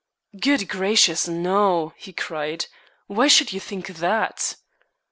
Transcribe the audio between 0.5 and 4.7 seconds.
gracious, no," he cried. "Why should you think that?"